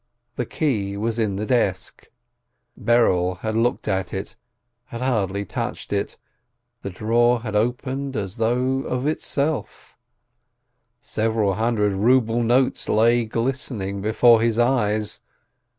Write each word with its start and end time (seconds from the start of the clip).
The 0.35 0.47
key 0.47 0.97
was 0.97 1.19
in 1.19 1.35
the 1.35 1.45
desk— 1.45 2.09
Berel 2.87 3.37
had 3.41 3.53
looked 3.55 3.87
at 3.87 4.15
it, 4.15 4.35
had 4.85 4.99
hardly 4.99 5.45
touched 5.45 5.93
it— 5.93 6.17
the 6.81 6.89
drawer 6.89 7.41
had 7.41 7.55
opened 7.55 8.15
as 8.17 8.37
though 8.37 8.79
of 8.79 9.05
itself— 9.05 9.95
several 11.01 11.53
hundred 11.53 11.91
ruble 11.93 12.41
notes 12.41 12.87
had 12.87 12.93
lain 12.95 13.27
glistening 13.27 14.01
before 14.01 14.41
his 14.41 14.57
eyes 14.57 15.19